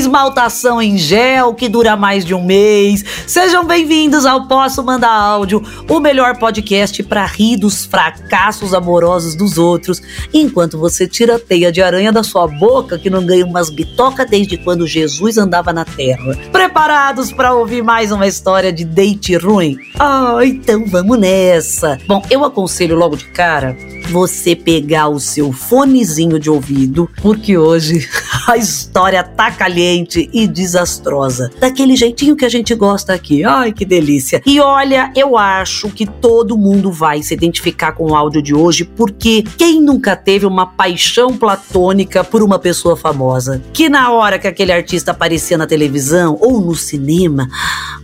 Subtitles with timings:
[0.00, 3.04] esmaltação em gel que dura mais de um mês.
[3.26, 9.58] Sejam bem-vindos ao Posso Mandar Áudio, o melhor podcast para rir dos fracassos amorosos dos
[9.58, 10.00] outros,
[10.32, 14.24] enquanto você tira a teia de aranha da sua boca que não ganha umas bitoca
[14.24, 16.34] desde quando Jesus andava na terra.
[16.50, 19.76] Preparados para ouvir mais uma história de date ruim?
[19.98, 21.98] Ah, então vamos nessa.
[22.08, 23.76] Bom, eu aconselho logo de cara
[24.10, 28.08] você pegar o seu fonezinho de ouvido, porque hoje
[28.46, 31.50] a história tá caliente e desastrosa.
[31.58, 33.44] Daquele jeitinho que a gente gosta aqui.
[33.44, 34.42] Ai, que delícia.
[34.46, 38.84] E olha, eu acho que todo mundo vai se identificar com o áudio de hoje,
[38.84, 43.62] porque quem nunca teve uma paixão platônica por uma pessoa famosa?
[43.72, 47.48] Que na hora que aquele artista aparecia na televisão ou no cinema,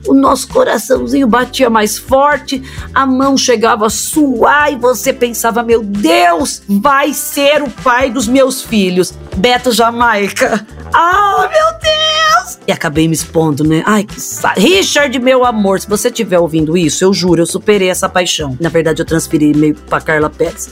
[0.07, 2.63] o nosso coraçãozinho batia mais forte,
[2.95, 8.27] a mão chegava a suar e você pensava, meu Deus, vai ser o pai dos
[8.29, 9.13] meus filhos.
[9.37, 10.67] Beto Jamaica.
[10.93, 12.59] Ah, meu Deus!
[12.67, 13.83] E acabei me expondo, né?
[13.87, 14.53] Ai, que sa...
[14.55, 18.57] Richard, meu amor, se você estiver ouvindo isso, eu juro, eu superei essa paixão.
[18.61, 20.71] Na verdade, eu transferi meio pra Carla Pérez.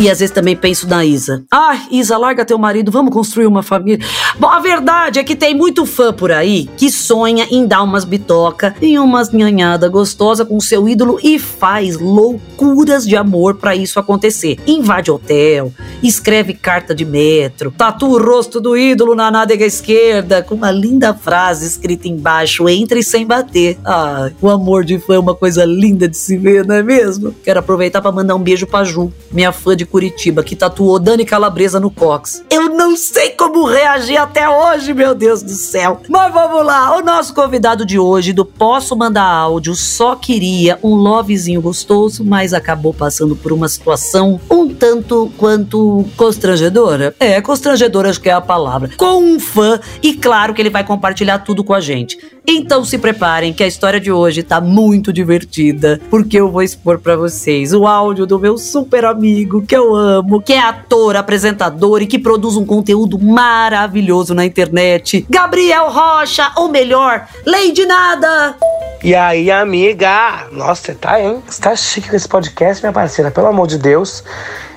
[0.00, 1.44] E às vezes também penso na Isa.
[1.50, 4.06] Ai, Isa, larga teu marido, vamos construir uma família.
[4.38, 8.04] Bom, a verdade é que tem muito fã por aí que sonha em dar umas
[8.04, 13.98] bitoca e umas nhanhada gostosa com seu ídolo e faz loucuras de amor para isso
[13.98, 14.60] acontecer.
[14.68, 20.54] Invade hotel, escreve carta de metro, tatua o rosto do ídolo na nádega esquerda com
[20.54, 23.76] uma linda frase escrita embaixo: entre sem bater.
[23.84, 27.34] Ai, o amor de fã é uma coisa linda de se ver, não é mesmo?
[27.42, 31.24] Quero aproveitar para mandar um beijo pra Ju, minha fã de Curitiba, que tatuou Dani
[31.24, 32.42] Calabresa no cox.
[32.50, 36.00] Eu não sei como reagir até hoje, meu Deus do céu.
[36.08, 40.94] Mas vamos lá, o nosso convidado de hoje do Posso Mandar Áudio só queria um
[40.94, 47.14] lovezinho gostoso, mas acabou passando por uma situação um tanto quanto constrangedora.
[47.18, 48.90] É, constrangedora acho que é a palavra.
[48.96, 52.18] Com um fã e claro que ele vai compartilhar tudo com a gente.
[52.50, 56.98] Então se preparem que a história de hoje tá muito divertida, porque eu vou expor
[56.98, 62.00] para vocês o áudio do meu super amigo que eu amo, que é ator, apresentador
[62.00, 65.26] e que produz um conteúdo maravilhoso na internet.
[65.28, 68.56] Gabriel Rocha, ou melhor, Lady Nada.
[69.04, 70.48] E aí, amiga?
[70.50, 71.42] Nossa, você tá, hein?
[71.46, 74.24] Você tá chique com esse podcast, minha parceira, pelo amor de Deus.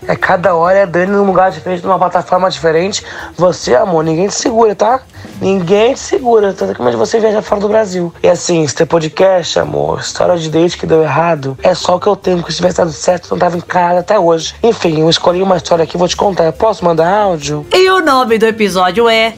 [0.08, 3.04] É cada hora é Dani num lugar diferente, numa plataforma diferente.
[3.38, 5.02] Você, amor, ninguém te segura, tá?
[5.40, 8.14] Ninguém te segura, tanto que você viaja fora do Brasil.
[8.22, 12.00] E assim, se tem podcast, amor, história de date que deu errado, é só o
[12.00, 14.56] que eu tenho, porque se tivesse dado certo, não tava em casa até hoje.
[14.64, 16.46] Enfim, eu escolhi uma história aqui, vou te contar.
[16.46, 17.66] Eu posso mandar áudio?
[17.72, 19.34] E o nome do episódio é.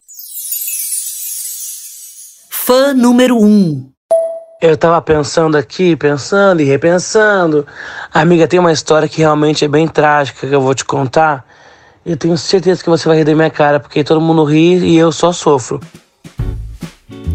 [2.50, 3.46] Fã número 1.
[3.46, 3.93] Um.
[4.64, 7.68] Eu tava pensando aqui, pensando e repensando.
[8.14, 11.46] Amiga, tem uma história que realmente é bem trágica que eu vou te contar.
[12.06, 14.96] Eu tenho certeza que você vai rir da minha cara, porque todo mundo ri e
[14.96, 15.82] eu só sofro.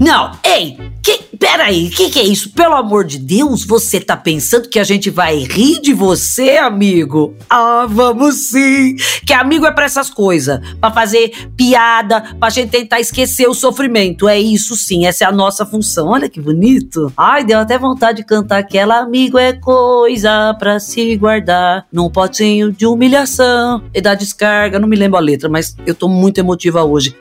[0.01, 2.51] Não, ei, que, peraí, o que, que é isso?
[2.51, 7.35] Pelo amor de Deus, você tá pensando que a gente vai rir de você, amigo?
[7.49, 8.97] Ah, vamos sim!
[9.27, 14.29] Que amigo é pra essas coisas, pra fazer piada, pra gente tentar esquecer o sofrimento.
[14.29, 16.09] É isso sim, essa é a nossa função.
[16.09, 17.13] Olha que bonito.
[17.17, 22.73] Ai, deu até vontade de cantar aquela amigo é coisa pra se guardar num potinho
[22.73, 24.79] de humilhação e da descarga.
[24.79, 27.17] Não me lembro a letra, mas eu tô muito emotiva hoje.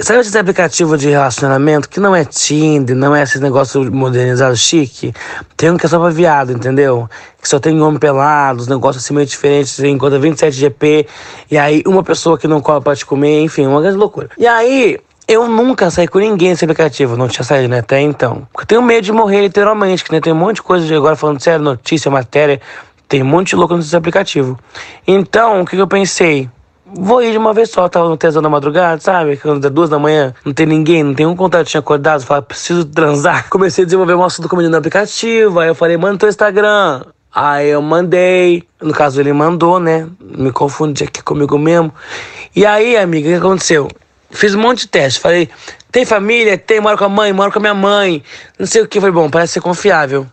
[0.00, 5.12] Sabe esses aplicativos de relacionamento que não é Tinder, não é esse negócio modernizado chique?
[5.56, 7.08] Tem um que é só pra viado, entendeu?
[7.40, 11.06] Que só tem homem pelado, os negócios assim meio diferentes, você encontra 27 GP,
[11.50, 14.30] e aí uma pessoa que não cola pra te comer, enfim, uma grande loucura.
[14.38, 14.98] E aí,
[15.28, 17.80] eu nunca saí com ninguém nesse aplicativo, não tinha saído, né?
[17.80, 18.46] Até então.
[18.52, 20.20] Porque eu tenho medo de morrer, literalmente, que né?
[20.20, 22.60] tem um monte de coisa agora falando sério, notícia, matéria,
[23.08, 24.58] tem um monte de louco nesse aplicativo.
[25.06, 26.48] Então, o que, que eu pensei?
[26.94, 29.38] Vou ir de uma vez só, tava no tesão da madrugada, sabe?
[29.38, 32.42] Quando é duas da manhã, não tem ninguém, não tem um contato tinha acordado, falei,
[32.42, 33.48] preciso transar.
[33.50, 37.02] Comecei a desenvolver um assunto comigo no aplicativo, aí eu falei, manda teu Instagram.
[37.34, 40.06] Aí eu mandei, no caso ele mandou, né?
[40.20, 41.92] Me confundi aqui comigo mesmo.
[42.54, 43.88] E aí, amiga, o que aconteceu?
[44.30, 45.48] Fiz um monte de teste, falei,
[45.90, 46.58] tem família?
[46.58, 48.22] Tem, moro com a mãe, moro com a minha mãe.
[48.58, 50.26] Não sei o que, falei, bom, parece ser confiável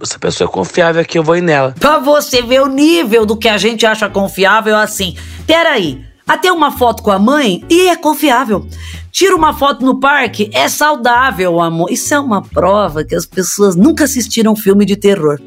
[0.00, 1.74] essa pessoa é confiável aqui, eu vou ir nela.
[1.78, 5.16] Pra você ver o nível do que a gente acha confiável, assim.
[5.46, 8.66] Peraí, até uma foto com a mãe e é confiável.
[9.10, 11.90] Tira uma foto no parque, é saudável, amor.
[11.90, 15.38] Isso é uma prova que as pessoas nunca assistiram filme de terror.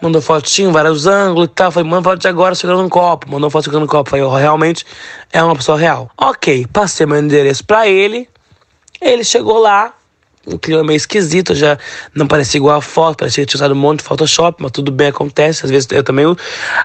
[0.00, 1.70] Mandou fotinho, vários ângulos e tal.
[1.70, 3.30] Falei, manda foto de agora segurando um copo.
[3.30, 4.10] Mandou foto segurando um copo.
[4.10, 4.84] Falei, oh, realmente
[5.32, 6.10] é uma pessoa real.
[6.16, 8.28] Ok, passei meu endereço pra ele.
[9.00, 9.92] Ele chegou lá,
[10.46, 11.78] um clima meio esquisito, já
[12.14, 14.92] não parecia igual a foto, parecia que tinha usado um monte de Photoshop, mas tudo
[14.92, 16.24] bem, acontece, às vezes eu também.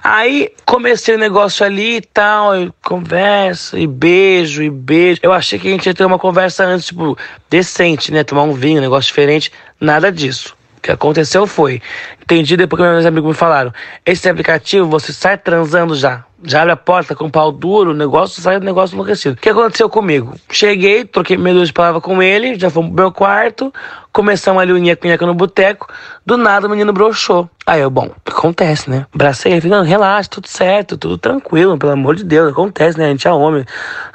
[0.04, 5.20] Aí comecei o negócio ali e tal, e conversa, e beijo, e beijo.
[5.24, 7.18] Eu achei que a gente ia ter uma conversa antes, tipo,
[7.50, 8.24] decente, né?
[8.24, 10.56] Tomar um vinho, um negócio diferente, nada disso.
[10.78, 11.82] O que aconteceu foi,
[12.22, 13.74] entendi depois que meus amigos me falaram,
[14.06, 18.42] esse aplicativo você sai transando já, já abre a porta com pau duro, o negócio
[18.42, 19.36] sai do negócio enlouquecido.
[19.36, 20.36] O que aconteceu comigo?
[20.52, 23.74] Cheguei, troquei meia de palavra com ele, já fomos pro meu quarto,
[24.12, 25.88] começamos ali o nheco no boteco,
[26.26, 27.50] do nada o menino broxou.
[27.66, 29.06] Aí eu, bom, acontece, né?
[29.14, 33.06] Bracei ele, não, relaxa, tudo certo, tudo tranquilo, pelo amor de Deus, acontece, né?
[33.06, 33.66] A gente é homem,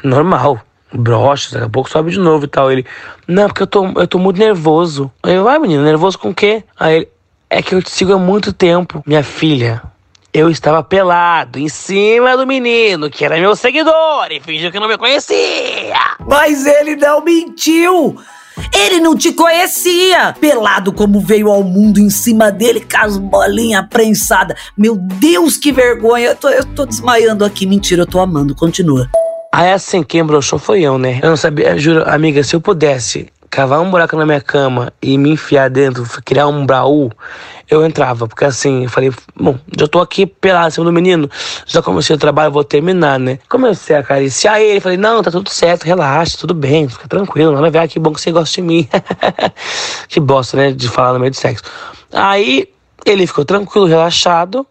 [0.02, 0.60] normal
[0.96, 2.70] brocha, daqui a pouco sobe de novo e tal.
[2.70, 2.86] Ele,
[3.26, 5.10] não, porque eu tô, eu tô muito nervoso.
[5.22, 6.62] Aí eu, vai menino, nervoso com o quê?
[6.78, 7.08] Aí ele,
[7.50, 9.02] é que eu te sigo há muito tempo.
[9.06, 9.82] Minha filha,
[10.34, 14.88] eu estava pelado em cima do menino, que era meu seguidor, e fingiu que não
[14.88, 15.94] me conhecia.
[16.28, 18.16] Mas ele não mentiu!
[18.72, 20.34] Ele não te conhecia!
[20.40, 24.58] Pelado como veio ao mundo em cima dele, com as bolinhas prensadas.
[24.76, 26.30] Meu Deus, que vergonha!
[26.30, 27.64] Eu tô, eu tô desmaiando aqui.
[27.64, 28.56] Mentira, eu tô amando.
[28.56, 29.08] Continua.
[29.52, 31.20] Aí assim, quem broxou foi eu, né?
[31.22, 35.16] Eu não sabia, juro, amiga, se eu pudesse cavar um buraco na minha cama e
[35.16, 37.08] me enfiar dentro, criar um baú,
[37.70, 38.26] eu entrava.
[38.26, 41.30] Porque assim, eu falei, bom, já tô aqui pelado, cima do menino,
[41.64, 43.38] já comecei o trabalho, vou terminar, né?
[43.48, 47.68] Comecei a acariciar ele, falei, não, tá tudo certo, relaxa, tudo bem, fica tranquilo, nada
[47.68, 48.88] a ver, que bom que você gosta de mim.
[50.08, 51.62] que bosta, né, de falar no meio de sexo.
[52.12, 52.68] Aí,
[53.06, 54.66] ele ficou tranquilo, relaxado,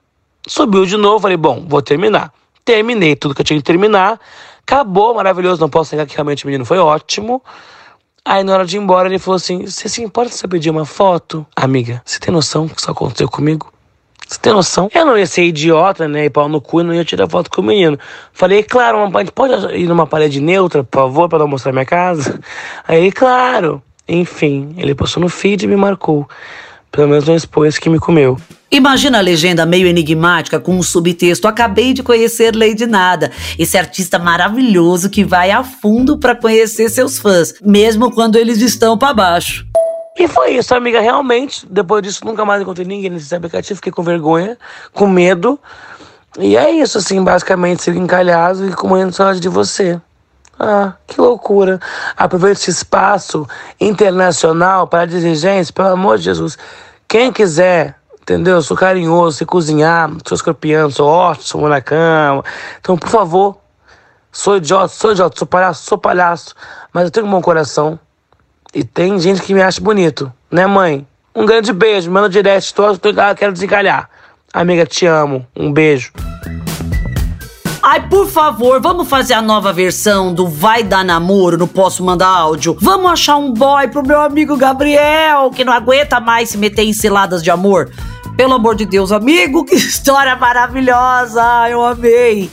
[0.46, 2.34] subiu de novo, falei, bom, vou terminar.
[2.66, 4.20] Terminei tudo que eu tinha que terminar.
[4.68, 7.42] Acabou, maravilhoso, não posso negar que realmente o menino foi ótimo.
[8.26, 10.70] Aí na hora de ir embora ele falou assim: Você se importa se eu pedir
[10.70, 11.46] uma foto?
[11.56, 13.72] Amiga, você tem noção que isso aconteceu comigo?
[14.26, 14.90] Você tem noção?
[14.94, 16.26] Eu não ia ser idiota, né?
[16.26, 18.00] E pau no cu e não ia tirar foto com o menino.
[18.32, 21.86] Falei, claro, a gente pode ir numa parede neutra, por favor, para não mostrar minha
[21.86, 22.40] casa?
[22.88, 23.84] Aí, claro.
[24.08, 26.28] Enfim, ele postou no feed e me marcou.
[26.94, 28.38] Pelo menos não expôs que me comeu.
[28.70, 34.20] Imagina a legenda meio enigmática com um subtexto: Acabei de conhecer Lady Nada, esse artista
[34.20, 39.66] maravilhoso que vai a fundo para conhecer seus fãs, mesmo quando eles estão para baixo.
[40.16, 41.02] E foi isso, amiga.
[41.02, 43.78] Realmente, depois disso, nunca mais encontrei ninguém nesse aplicativo.
[43.78, 44.56] Fiquei com vergonha,
[44.94, 45.60] com medo.
[46.40, 50.00] E é isso, assim, basicamente, sigo encalhado e com muita saudade de você.
[50.66, 51.78] Ah, que loucura.
[52.16, 53.46] Aproveite esse espaço
[53.82, 56.58] internacional para dizer, gente, pelo amor de Jesus,
[57.06, 58.62] quem quiser, entendeu?
[58.62, 62.46] Sou carinhoso, sei cozinhar, sou escorpião, sou ótimo, sou na cama.
[62.80, 63.58] Então, por favor,
[64.32, 66.56] sou idiota, sou idiota, sou palhaço, sou palhaço,
[66.94, 68.00] mas eu tenho um bom coração.
[68.74, 71.06] E tem gente que me acha bonito, né, mãe?
[71.36, 74.10] Um grande beijo, manda direct, tô, tô, quero desencalhar.
[74.54, 75.46] Amiga, te amo.
[75.54, 76.14] Um beijo.
[77.94, 82.28] Ai, por favor, vamos fazer a nova versão do Vai Dar Namoro no Posso Mandar
[82.28, 82.76] Áudio.
[82.82, 86.92] Vamos achar um boy pro meu amigo Gabriel, que não aguenta mais se meter em
[86.92, 87.92] ciladas de amor.
[88.36, 91.70] Pelo amor de Deus, amigo, que história maravilhosa!
[91.70, 92.50] Eu amei!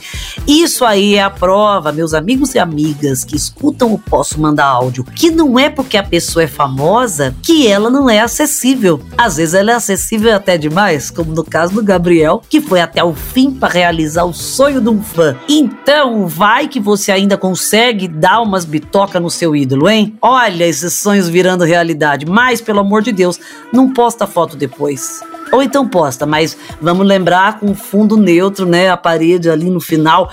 [0.47, 5.03] Isso aí é a prova, meus amigos e amigas que escutam o Posso Mandar Áudio,
[5.03, 9.01] que não é porque a pessoa é famosa que ela não é acessível.
[9.17, 13.03] Às vezes ela é acessível até demais, como no caso do Gabriel, que foi até
[13.03, 15.35] o fim para realizar o sonho de um fã.
[15.47, 20.15] Então, vai que você ainda consegue dar umas bitocas no seu ídolo, hein?
[20.21, 23.39] Olha esses sonhos virando realidade, mas pelo amor de Deus,
[23.71, 25.21] não posta foto depois.
[25.51, 28.89] Ou então posta, mas vamos lembrar com fundo neutro, né?
[28.89, 30.31] A parede ali no final.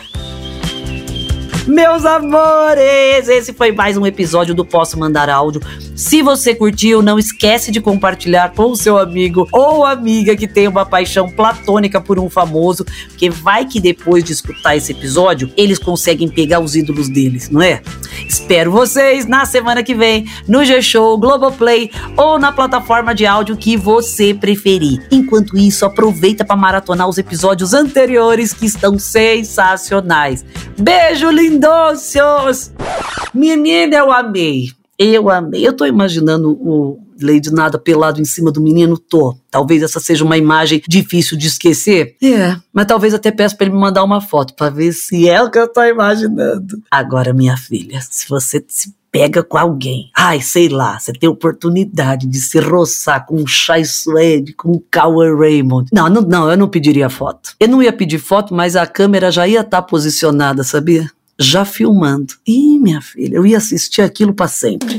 [1.69, 5.61] Meus amores, esse foi mais um episódio do Posso Mandar Áudio.
[5.95, 10.67] Se você curtiu, não esquece de compartilhar com o seu amigo ou amiga que tem
[10.67, 15.79] uma paixão platônica por um famoso, porque vai que depois de escutar esse episódio, eles
[15.79, 17.83] conseguem pegar os ídolos deles, não é?
[18.27, 23.77] Espero vocês na semana que vem no G-Show, Globoplay ou na plataforma de áudio que
[23.77, 25.07] você preferir.
[25.11, 30.43] Enquanto isso, aproveita para maratonar os episódios anteriores que estão sensacionais.
[30.79, 31.58] Beijo lindo!
[31.59, 32.73] Lindões!
[33.35, 34.71] Menina, eu amei.
[34.99, 35.67] Eu amei.
[35.67, 39.37] Eu tô imaginando o Lady Nada pelado em cima do menino, tô.
[39.50, 42.17] Talvez essa seja uma imagem difícil de esquecer.
[42.23, 45.43] É, mas talvez até peço para ele me mandar uma foto para ver se é
[45.43, 46.83] o que eu tô imaginando.
[46.91, 50.11] Agora, minha filha, se você se pega com alguém.
[50.17, 54.83] Ai, sei lá, você tem oportunidade de se roçar com um Chai Suede, com um
[54.91, 55.88] Cauer Raymond.
[55.93, 57.55] Não, não, não, eu não pediria foto.
[57.59, 61.11] Eu não ia pedir foto, mas a câmera já ia estar tá posicionada, sabia?
[61.38, 62.35] Já filmando.
[62.47, 64.97] Ih, minha filha, eu ia assistir aquilo para sempre.